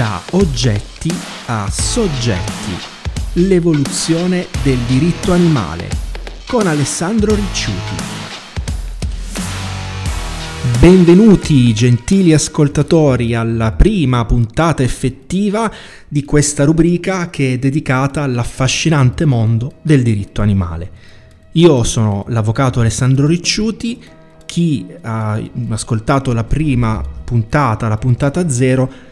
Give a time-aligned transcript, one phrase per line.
[0.00, 1.12] da oggetti
[1.48, 2.72] a soggetti.
[3.34, 5.90] L'evoluzione del diritto animale
[6.46, 8.02] con Alessandro Ricciuti.
[10.78, 15.70] Benvenuti gentili ascoltatori alla prima puntata effettiva
[16.08, 20.90] di questa rubrica che è dedicata all'affascinante mondo del diritto animale.
[21.52, 24.02] Io sono l'avvocato Alessandro Ricciuti,
[24.46, 25.38] chi ha
[25.68, 29.08] ascoltato la prima puntata, la puntata zero,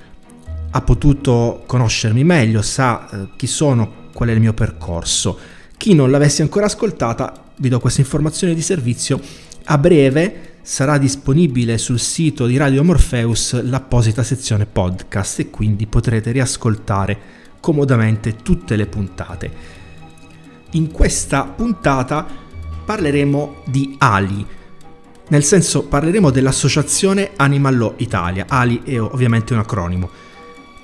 [0.70, 5.38] ha potuto conoscermi meglio, sa eh, chi sono, qual è il mio percorso.
[5.76, 9.20] Chi non l'avesse ancora ascoltata, vi do questa informazione di servizio.
[9.64, 16.30] A breve sarà disponibile sul sito di Radio Morpheus l'apposita sezione podcast e quindi potrete
[16.30, 17.18] riascoltare
[17.60, 19.50] comodamente tutte le puntate.
[20.72, 22.26] In questa puntata
[22.84, 24.46] parleremo di Ali,
[25.28, 28.46] nel senso parleremo dell'associazione Animal Law Italia.
[28.48, 30.10] Ali è ovviamente un acronimo.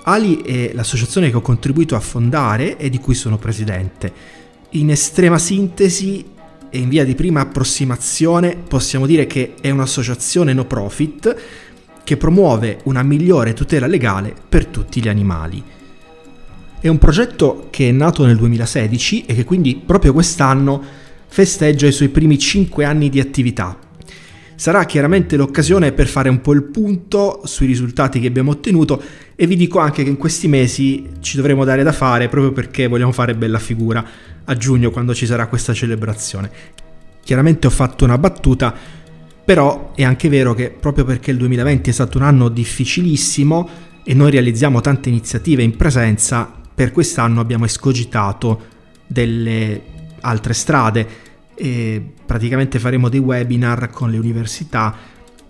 [0.06, 4.12] Ali è l'associazione che ho contribuito a fondare e di cui sono presidente.
[4.70, 6.24] In estrema sintesi
[6.68, 11.36] e in via di prima approssimazione possiamo dire che è un'associazione no profit
[12.04, 15.62] che promuove una migliore tutela legale per tutti gli animali.
[16.80, 20.82] È un progetto che è nato nel 2016 e che quindi proprio quest'anno
[21.28, 23.78] festeggia i suoi primi 5 anni di attività,
[24.56, 29.02] Sarà chiaramente l'occasione per fare un po' il punto sui risultati che abbiamo ottenuto
[29.34, 32.86] e vi dico anche che in questi mesi ci dovremo dare da fare proprio perché
[32.86, 34.04] vogliamo fare bella figura
[34.44, 36.50] a giugno quando ci sarà questa celebrazione.
[37.24, 38.74] Chiaramente ho fatto una battuta,
[39.44, 43.68] però è anche vero che proprio perché il 2020 è stato un anno difficilissimo
[44.04, 48.72] e noi realizziamo tante iniziative in presenza, per quest'anno abbiamo escogitato
[49.06, 49.82] delle
[50.20, 51.06] altre strade
[51.54, 54.94] e praticamente faremo dei webinar con le università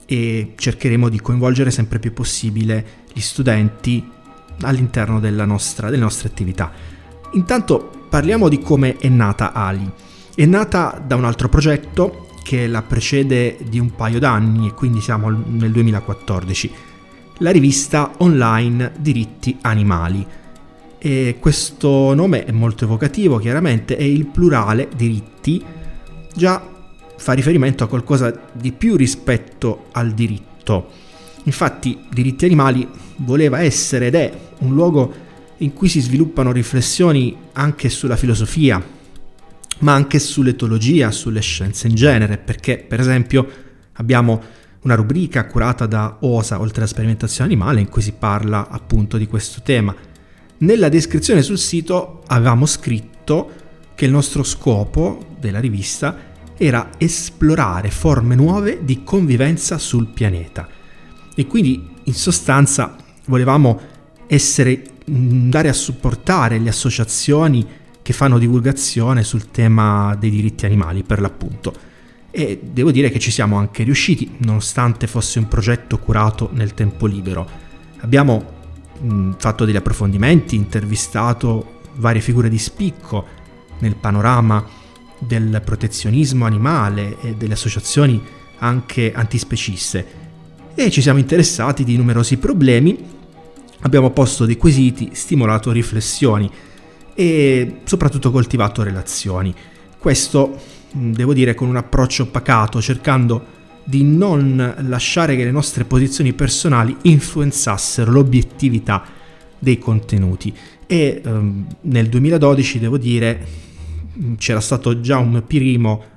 [0.06, 4.06] e cercheremo di coinvolgere sempre più possibile gli studenti
[4.60, 6.72] all'interno nostra, delle nostre attività.
[7.32, 9.90] Intanto parliamo di come è nata Ali.
[10.34, 15.00] È nata da un altro progetto che la precede di un paio d'anni e quindi
[15.00, 16.70] siamo nel 2014,
[17.38, 20.26] la rivista online Diritti Animali.
[20.98, 25.62] E questo nome è molto evocativo, chiaramente, è il plurale diritti
[26.34, 26.70] già
[27.16, 30.90] fa riferimento a qualcosa di più rispetto al diritto.
[31.44, 35.12] Infatti, Diritti Animali voleva essere ed è un luogo
[35.58, 38.82] in cui si sviluppano riflessioni anche sulla filosofia,
[39.80, 43.46] ma anche sull'etologia, sulle scienze in genere, perché per esempio
[43.92, 44.42] abbiamo
[44.82, 49.26] una rubrica curata da OSA, oltre alla sperimentazione animale, in cui si parla appunto di
[49.26, 49.94] questo tema.
[50.58, 53.62] Nella descrizione sul sito avevamo scritto
[53.94, 60.68] che il nostro scopo della rivista era esplorare forme nuove di convivenza sul pianeta.
[61.34, 62.96] E quindi in sostanza
[63.26, 63.80] volevamo
[64.26, 67.66] essere, andare a supportare le associazioni
[68.02, 71.74] che fanno divulgazione sul tema dei diritti animali per l'appunto.
[72.30, 77.06] E devo dire che ci siamo anche riusciti, nonostante fosse un progetto curato nel tempo
[77.06, 77.48] libero.
[78.00, 78.44] Abbiamo
[79.00, 83.42] mh, fatto degli approfondimenti, intervistato varie figure di spicco
[83.84, 84.64] nel panorama
[85.18, 88.20] del protezionismo animale e delle associazioni
[88.58, 90.22] anche antispeciste
[90.74, 92.98] e ci siamo interessati di numerosi problemi,
[93.82, 96.50] abbiamo posto dei quesiti, stimolato riflessioni
[97.14, 99.54] e soprattutto coltivato relazioni.
[99.96, 100.58] Questo,
[100.90, 103.52] devo dire, con un approccio pacato, cercando
[103.84, 109.04] di non lasciare che le nostre posizioni personali influenzassero l'obiettività
[109.56, 110.52] dei contenuti.
[110.86, 113.46] E ehm, nel 2012, devo dire,
[114.38, 116.12] c'era stato già un primo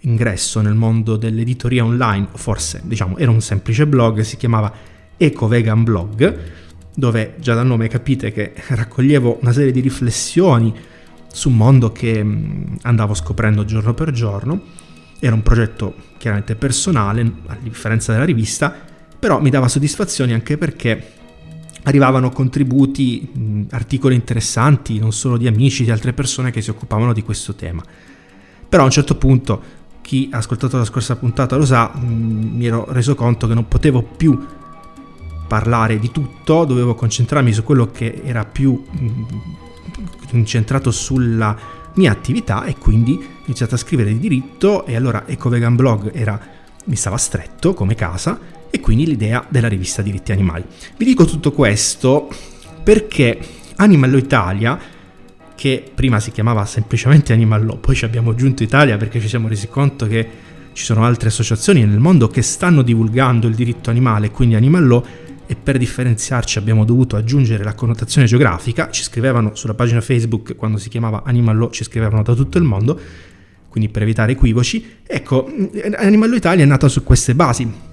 [0.00, 4.72] ingresso nel mondo dell'editoria online, forse diciamo era un semplice blog, si chiamava
[5.16, 6.38] Eco Vegan Blog,
[6.94, 10.72] dove già dal nome capite che raccoglievo una serie di riflessioni
[11.32, 14.82] su un mondo che mm, andavo scoprendo giorno per giorno.
[15.18, 18.74] Era un progetto chiaramente personale, a differenza della rivista,
[19.18, 21.12] però mi dava soddisfazioni anche perché
[21.84, 27.22] arrivavano contributi, articoli interessanti, non solo di amici, di altre persone che si occupavano di
[27.22, 27.82] questo tema.
[28.68, 29.62] Però a un certo punto,
[30.00, 34.02] chi ha ascoltato la scorsa puntata lo sa, mi ero reso conto che non potevo
[34.02, 34.38] più
[35.46, 38.82] parlare di tutto, dovevo concentrarmi su quello che era più
[40.32, 41.56] incentrato sulla
[41.94, 46.10] mia attività e quindi ho iniziato a scrivere di diritto e allora Eco Vegan Blog
[46.12, 46.40] era,
[46.86, 48.38] mi stava stretto come casa
[48.74, 50.64] e quindi l'idea della rivista Diritti Animali.
[50.96, 52.28] Vi dico tutto questo
[52.82, 53.38] perché
[53.76, 54.76] Animal Law Italia,
[55.54, 59.46] che prima si chiamava semplicemente Animal Law, poi ci abbiamo aggiunto Italia perché ci siamo
[59.46, 60.28] resi conto che
[60.72, 65.04] ci sono altre associazioni nel mondo che stanno divulgando il diritto animale, quindi Animal Law,
[65.46, 70.78] e per differenziarci abbiamo dovuto aggiungere la connotazione geografica, ci scrivevano sulla pagina Facebook quando
[70.78, 73.00] si chiamava Animal Law, ci scrivevano da tutto il mondo,
[73.68, 74.96] quindi per evitare equivoci.
[75.06, 75.48] Ecco,
[75.96, 77.92] Animal Law Italia è nata su queste basi.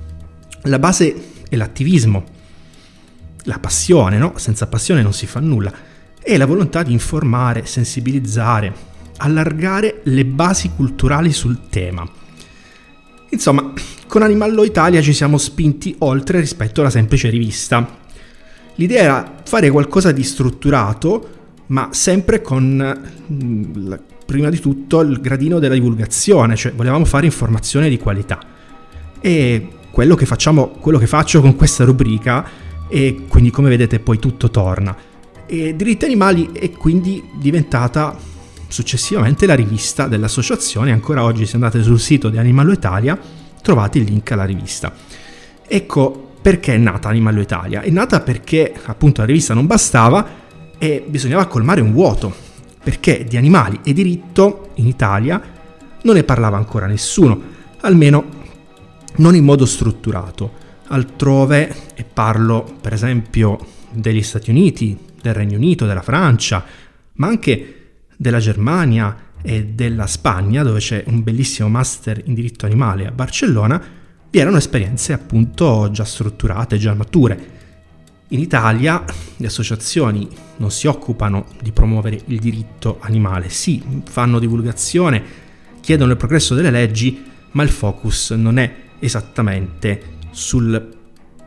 [0.63, 1.15] La base
[1.49, 2.23] è l'attivismo,
[3.43, 4.33] la passione, no?
[4.37, 5.73] Senza passione non si fa nulla,
[6.21, 8.73] e la volontà di informare, sensibilizzare,
[9.17, 12.07] allargare le basi culturali sul tema.
[13.29, 13.73] Insomma,
[14.07, 17.99] con Animallo Italia ci siamo spinti oltre rispetto alla semplice rivista.
[18.75, 23.93] L'idea era fare qualcosa di strutturato, ma sempre con mm,
[24.25, 28.39] prima di tutto il gradino della divulgazione, cioè volevamo fare informazione di qualità.
[29.19, 32.43] E quello che, facciamo, quello che faccio con questa rubrica,
[32.87, 34.95] e quindi come vedete poi tutto torna.
[35.45, 38.17] E Diritti Animali è quindi diventata
[38.67, 43.19] successivamente la rivista dell'associazione, ancora oggi se andate sul sito di Animallo Italia
[43.61, 44.93] trovate il link alla rivista.
[45.67, 47.81] Ecco perché è nata Animallo Italia.
[47.81, 50.27] È nata perché appunto la rivista non bastava
[50.77, 52.33] e bisognava colmare un vuoto,
[52.83, 55.39] perché di animali e diritto in Italia
[56.01, 57.39] non ne parlava ancora nessuno,
[57.81, 58.39] almeno
[59.17, 60.69] non in modo strutturato.
[60.87, 63.57] Altrove, e parlo per esempio
[63.91, 66.65] degli Stati Uniti, del Regno Unito, della Francia,
[67.13, 67.75] ma anche
[68.17, 73.81] della Germania e della Spagna, dove c'è un bellissimo master in diritto animale a Barcellona,
[74.29, 77.59] vi erano esperienze appunto già strutturate, già mature.
[78.29, 79.03] In Italia
[79.35, 85.21] le associazioni non si occupano di promuovere il diritto animale, sì, fanno divulgazione,
[85.81, 90.97] chiedono il progresso delle leggi, ma il focus non è esattamente sul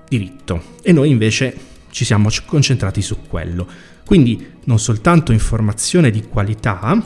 [0.06, 0.62] diritto.
[0.82, 1.56] E noi invece
[1.90, 3.66] ci siamo concentrati su quello.
[4.04, 7.02] Quindi non soltanto informazione di qualità,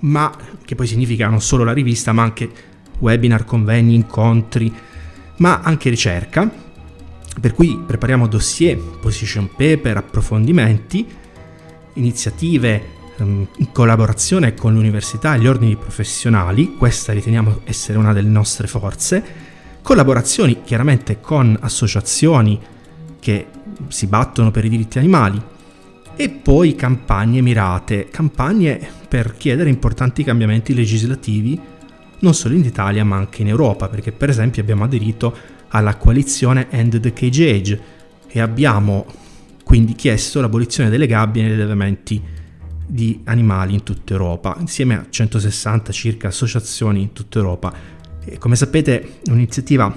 [0.00, 2.50] ma che poi significa non solo la rivista, ma anche
[2.98, 4.72] webinar, convegni, incontri,
[5.36, 6.50] ma anche ricerca,
[7.40, 11.06] per cui prepariamo dossier, position paper, approfondimenti,
[11.94, 12.82] iniziative
[13.16, 18.66] ehm, in collaborazione con l'università e gli ordini professionali, questa riteniamo essere una delle nostre
[18.66, 19.46] forze,
[19.88, 22.60] collaborazioni chiaramente con associazioni
[23.18, 23.46] che
[23.88, 25.40] si battono per i diritti animali
[26.14, 31.58] e poi campagne mirate, campagne per chiedere importanti cambiamenti legislativi
[32.18, 35.34] non solo in Italia ma anche in Europa, perché per esempio abbiamo aderito
[35.68, 37.80] alla coalizione End the Cage Age
[38.26, 39.06] e abbiamo
[39.64, 42.22] quindi chiesto l'abolizione delle gabbie negli allevamenti
[42.86, 47.96] di animali in tutta Europa, insieme a 160 circa associazioni in tutta Europa.
[48.38, 49.94] Come sapete un'iniziativa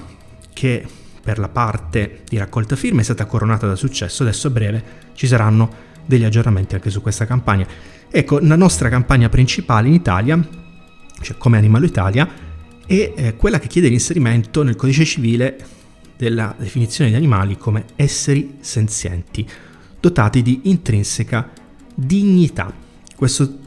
[0.53, 0.85] che
[1.21, 4.83] per la parte di raccolta firme è stata coronata da successo, adesso a breve
[5.13, 7.67] ci saranno degli aggiornamenti anche su questa campagna.
[8.09, 10.39] Ecco, la nostra campagna principale in Italia,
[11.21, 12.27] cioè come Animalo Italia,
[12.85, 15.57] è eh, quella che chiede l'inserimento nel codice civile
[16.17, 19.47] della definizione di animali come esseri senzienti,
[19.99, 21.49] dotati di intrinseca
[21.93, 22.73] dignità.
[23.15, 23.57] Questo,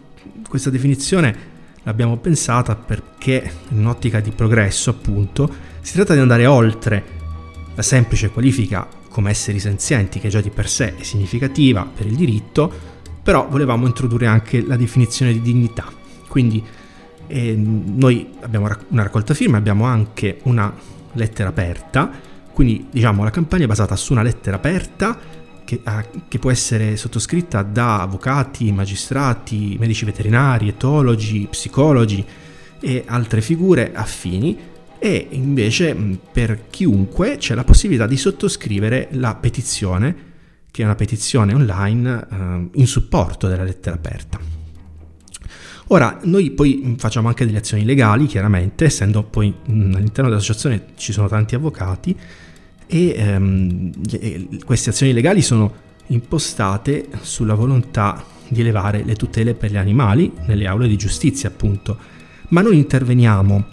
[0.48, 1.52] questa definizione
[1.84, 7.04] l'abbiamo pensata perché in un'ottica di progresso, appunto, si tratta di andare oltre
[7.74, 12.16] la semplice qualifica come esseri senzienti, che già di per sé è significativa per il
[12.16, 12.72] diritto,
[13.22, 15.84] però volevamo introdurre anche la definizione di dignità.
[16.26, 16.62] Quindi
[17.26, 20.72] eh, noi abbiamo una raccolta firme, abbiamo anche una
[21.12, 22.10] lettera aperta,
[22.52, 25.18] quindi diciamo la campagna è basata su una lettera aperta
[25.64, 32.24] che, ah, che può essere sottoscritta da avvocati, magistrati, medici veterinari, etologi, psicologi
[32.80, 35.94] e altre figure affini e invece
[36.32, 40.32] per chiunque c'è la possibilità di sottoscrivere la petizione
[40.70, 44.40] che è una petizione online eh, in supporto della lettera aperta.
[45.88, 51.28] Ora, noi poi facciamo anche delle azioni legali, chiaramente, essendo poi all'interno dell'associazione ci sono
[51.28, 52.16] tanti avvocati
[52.86, 53.92] e ehm,
[54.64, 60.66] queste azioni legali sono impostate sulla volontà di elevare le tutele per gli animali nelle
[60.66, 61.96] aule di giustizia, appunto.
[62.48, 63.64] Ma non interveniamo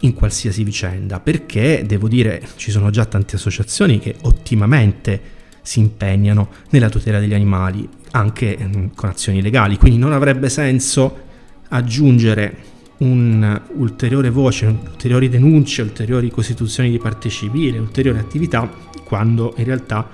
[0.00, 6.50] in qualsiasi vicenda, perché devo dire ci sono già tante associazioni che ottimamente si impegnano
[6.70, 9.78] nella tutela degli animali, anche mm, con azioni legali.
[9.78, 11.22] Quindi non avrebbe senso
[11.68, 18.70] aggiungere un'ulteriore voce, ulteriori denunce, ulteriori costituzioni di parte civile, ulteriori attività,
[19.04, 20.08] quando in realtà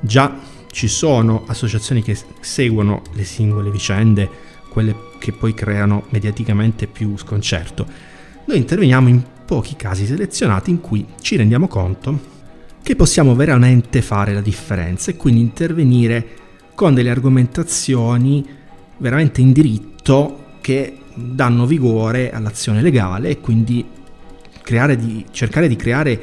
[0.00, 0.38] già
[0.70, 4.28] ci sono associazioni che seguono le singole vicende,
[4.68, 7.86] quelle che poi creano mediaticamente più sconcerto.
[8.46, 12.38] Noi interveniamo in pochi casi selezionati in cui ci rendiamo conto
[12.82, 16.26] che possiamo veramente fare la differenza e quindi intervenire
[16.74, 18.46] con delle argomentazioni
[18.96, 23.84] veramente in diritto che danno vigore all'azione legale e quindi
[24.96, 26.20] di, cercare di creare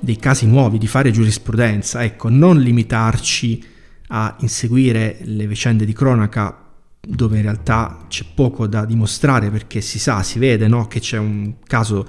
[0.00, 3.64] dei casi nuovi, di fare giurisprudenza, ecco, non limitarci
[4.08, 6.64] a inseguire le vicende di cronaca
[7.00, 11.18] dove in realtà c'è poco da dimostrare perché si sa, si vede no, che c'è
[11.18, 12.06] un caso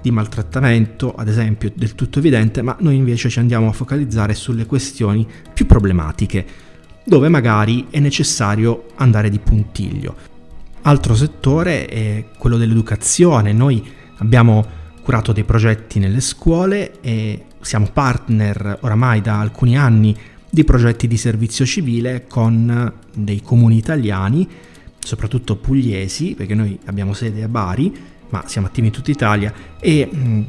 [0.00, 4.64] di maltrattamento, ad esempio, del tutto evidente, ma noi invece ci andiamo a focalizzare sulle
[4.64, 6.46] questioni più problematiche,
[7.04, 10.39] dove magari è necessario andare di puntiglio.
[10.82, 13.52] Altro settore è quello dell'educazione.
[13.52, 13.86] Noi
[14.18, 14.64] abbiamo
[15.02, 20.16] curato dei progetti nelle scuole e siamo partner oramai da alcuni anni
[20.48, 24.48] di progetti di servizio civile con dei comuni italiani,
[24.98, 27.94] soprattutto pugliesi, perché noi abbiamo sede a Bari,
[28.30, 30.44] ma siamo attivi in tutta Italia e mh,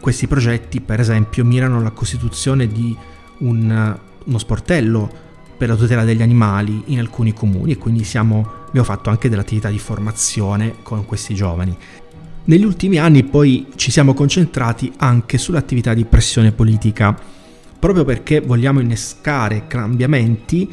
[0.00, 2.94] questi progetti per esempio mirano alla costituzione di
[3.38, 5.28] un, uno sportello
[5.60, 9.68] per la tutela degli animali in alcuni comuni e quindi siamo, abbiamo fatto anche dell'attività
[9.68, 11.76] di formazione con questi giovani.
[12.44, 17.14] Negli ultimi anni poi ci siamo concentrati anche sull'attività di pressione politica,
[17.78, 20.66] proprio perché vogliamo innescare cambiamenti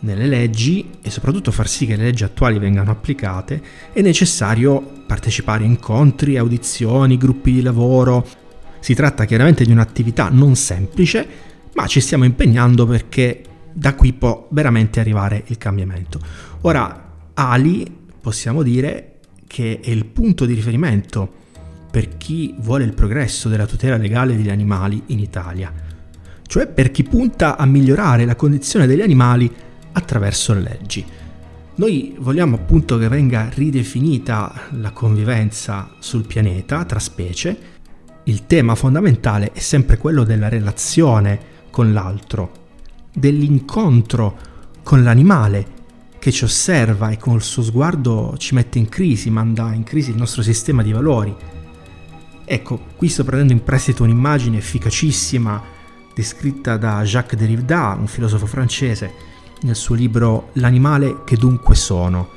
[0.00, 5.62] nelle leggi e soprattutto far sì che le leggi attuali vengano applicate, è necessario partecipare
[5.62, 8.26] a incontri, audizioni, gruppi di lavoro.
[8.80, 11.24] Si tratta chiaramente di un'attività non semplice,
[11.74, 16.20] ma ci stiamo impegnando perché da qui può veramente arrivare il cambiamento.
[16.62, 21.40] Ora, Ali possiamo dire che è il punto di riferimento
[21.90, 25.72] per chi vuole il progresso della tutela legale degli animali in Italia,
[26.46, 29.52] cioè per chi punta a migliorare la condizione degli animali
[29.92, 31.04] attraverso le leggi.
[31.74, 37.58] Noi vogliamo appunto che venga ridefinita la convivenza sul pianeta tra specie.
[38.24, 42.61] Il tema fondamentale è sempre quello della relazione con l'altro,
[43.12, 44.38] dell'incontro
[44.82, 45.80] con l'animale
[46.18, 50.10] che ci osserva e con il suo sguardo ci mette in crisi, manda in crisi
[50.10, 51.34] il nostro sistema di valori.
[52.44, 55.62] Ecco, qui sto prendendo in prestito un'immagine efficacissima
[56.14, 59.12] descritta da Jacques Derrida, un filosofo francese,
[59.62, 62.28] nel suo libro L'animale che dunque sono,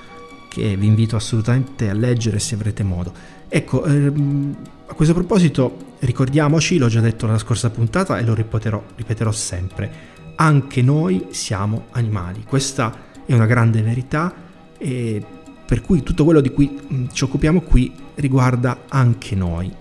[0.48, 3.14] che vi invito assolutamente a leggere se avrete modo.
[3.48, 4.56] Ecco, ehm,
[4.88, 9.92] a questo proposito ricordiamoci, l'ho già detto nella scorsa puntata e lo ripeterò, ripeterò sempre,
[10.36, 12.44] anche noi siamo animali.
[12.48, 12.94] Questa
[13.26, 14.34] è una grande verità
[14.78, 15.24] e
[15.66, 19.74] per cui tutto quello di cui ci occupiamo qui riguarda anche noi.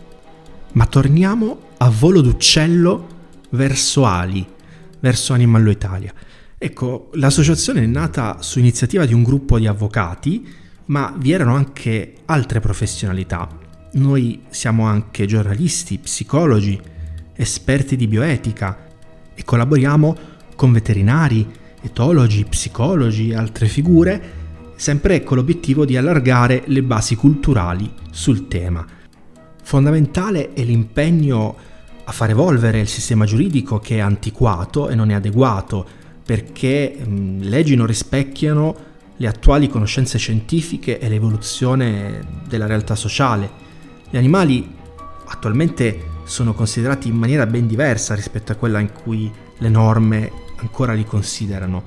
[0.72, 3.08] Ma torniamo a volo d'uccello
[3.50, 4.46] verso Ali,
[5.00, 6.12] verso Animallo Italia.
[6.56, 10.48] Ecco, l'associazione è nata su iniziativa di un gruppo di avvocati,
[10.86, 13.48] ma vi erano anche altre professionalità.
[13.92, 16.80] Noi siamo anche giornalisti, psicologi,
[17.36, 18.86] esperti di bioetica
[19.34, 20.16] e collaboriamo
[20.54, 21.46] con veterinari,
[21.80, 24.42] etologi, psicologi e altre figure,
[24.76, 28.84] sempre con l'obiettivo di allargare le basi culturali sul tema.
[29.62, 31.56] Fondamentale è l'impegno
[32.04, 35.86] a far evolvere il sistema giuridico che è antiquato e non è adeguato,
[36.24, 43.50] perché mh, leggi non rispecchiano le attuali conoscenze scientifiche e l'evoluzione della realtà sociale.
[44.10, 44.68] Gli animali
[45.26, 50.32] attualmente sono considerati in maniera ben diversa rispetto a quella in cui le norme
[50.64, 51.82] ancora li considerano.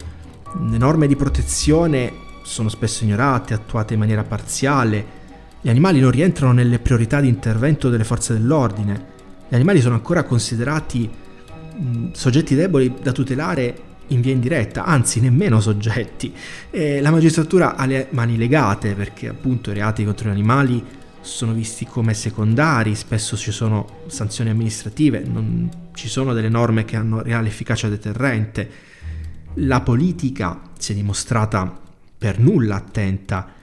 [0.69, 5.15] Le norme di protezione sono spesso ignorate, attuate in maniera parziale,
[5.62, 9.15] gli animali non rientrano nelle priorità di intervento delle forze dell'ordine,
[9.50, 15.60] gli animali sono ancora considerati mh, soggetti deboli da tutelare in via indiretta, anzi nemmeno
[15.60, 16.34] soggetti.
[16.69, 20.84] E la magistratura ha le mani legate perché appunto i reati contro gli animali
[21.19, 26.96] sono visti come secondari, spesso ci sono sanzioni amministrative, non ci sono delle norme che
[26.96, 28.70] hanno reale efficacia deterrente.
[29.56, 31.82] La politica si è dimostrata
[32.18, 33.56] per nulla attenta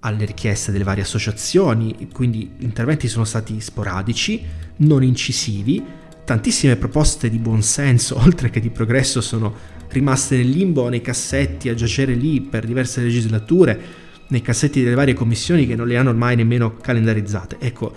[0.00, 4.44] alle richieste delle varie associazioni, quindi gli interventi sono stati sporadici,
[4.76, 5.82] non incisivi,
[6.24, 9.54] tantissime proposte di buonsenso, oltre che di progresso, sono
[9.88, 13.80] rimaste nel limbo nei cassetti a giacere lì per diverse legislature
[14.28, 17.56] nei cassetti delle varie commissioni che non le hanno mai nemmeno calendarizzate.
[17.60, 17.94] Ecco,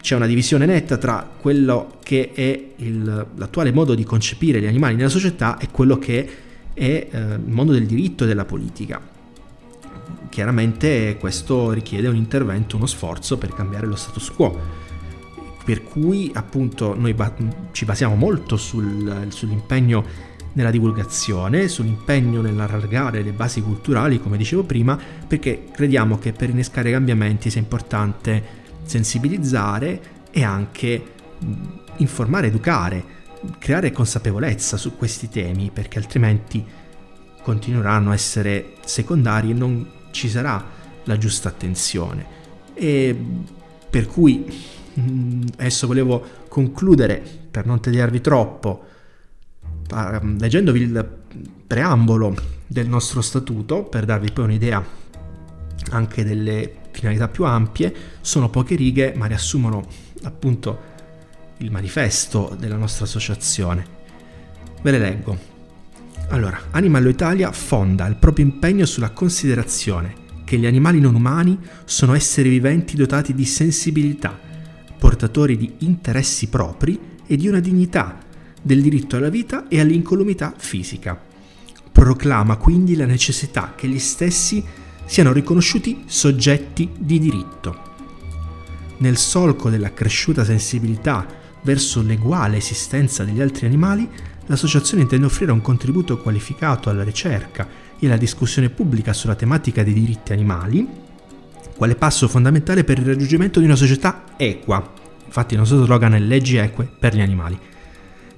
[0.00, 4.94] c'è una divisione netta tra quello che è il, l'attuale modo di concepire gli animali
[4.94, 6.28] nella società e quello che
[6.72, 9.00] è eh, il mondo del diritto e della politica.
[10.30, 14.78] Chiaramente questo richiede un intervento, uno sforzo per cambiare lo status quo.
[15.62, 17.34] Per cui appunto noi ba-
[17.72, 24.98] ci basiamo molto sul, sull'impegno nella divulgazione, sull'impegno nell'allargare le basi culturali, come dicevo prima,
[25.26, 28.59] perché crediamo che per innescare cambiamenti sia importante
[28.90, 31.04] sensibilizzare e anche
[31.98, 33.04] informare, educare,
[33.58, 36.64] creare consapevolezza su questi temi, perché altrimenti
[37.40, 40.62] continueranno a essere secondari e non ci sarà
[41.04, 42.38] la giusta attenzione.
[42.74, 43.16] E
[43.88, 44.44] per cui
[44.98, 48.84] mm, adesso volevo concludere per non tediarvi troppo
[49.90, 51.18] leggendovi il
[51.66, 54.84] preambolo del nostro statuto per darvi poi un'idea
[55.90, 59.86] anche delle finalità più ampie, sono poche righe ma riassumono
[60.22, 60.88] appunto
[61.58, 63.98] il manifesto della nostra associazione.
[64.82, 65.38] Ve le leggo.
[66.28, 72.14] Allora, Animallo Italia fonda il proprio impegno sulla considerazione che gli animali non umani sono
[72.14, 74.38] esseri viventi dotati di sensibilità,
[74.98, 78.18] portatori di interessi propri e di una dignità,
[78.60, 81.20] del diritto alla vita e all'incolumità fisica.
[81.92, 84.64] Proclama quindi la necessità che gli stessi
[85.10, 87.82] siano riconosciuti soggetti di diritto.
[88.98, 91.26] Nel solco della cresciuta sensibilità
[91.62, 94.08] verso l'eguale esistenza degli altri animali,
[94.46, 97.66] l'associazione intende offrire un contributo qualificato alla ricerca
[97.98, 100.86] e alla discussione pubblica sulla tematica dei diritti animali,
[101.76, 104.92] quale passo fondamentale per il raggiungimento di una società equa.
[105.26, 107.58] Infatti il nostro slogan è leggi eque per gli animali.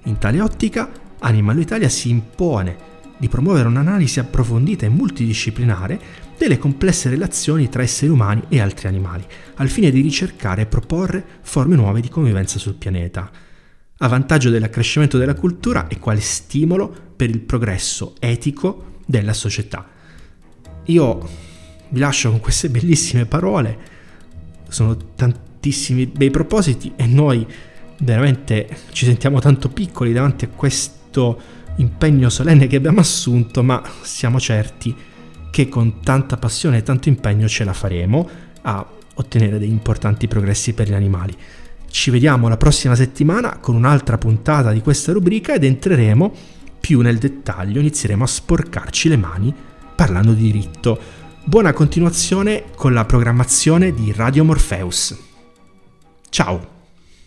[0.05, 6.01] In tale ottica, Animal Italia si impone di promuovere un'analisi approfondita e multidisciplinare
[6.37, 9.25] delle complesse relazioni tra esseri umani e altri animali,
[9.57, 13.31] al fine di ricercare e proporre forme nuove di convivenza sul pianeta,
[13.99, 19.89] a vantaggio dell'accrescimento della cultura e quale stimolo per il progresso etico della società.
[20.87, 21.29] Io
[21.91, 23.79] vi lascio con queste bellissime parole,
[24.69, 27.47] sono tantissimi bei propositi e noi
[27.99, 34.41] veramente ci sentiamo tanto piccoli davanti a questo impegno solenne che abbiamo assunto, ma siamo
[34.41, 34.95] certi
[35.53, 38.27] che con tanta passione e tanto impegno ce la faremo
[38.63, 41.37] a ottenere dei importanti progressi per gli animali.
[41.91, 46.35] Ci vediamo la prossima settimana con un'altra puntata di questa rubrica ed entreremo
[46.81, 49.55] più nel dettaglio, inizieremo a sporcarci le mani
[49.95, 50.99] parlando di diritto.
[51.45, 55.15] Buona continuazione con la programmazione di Radio Morpheus.
[56.31, 56.72] Ciao!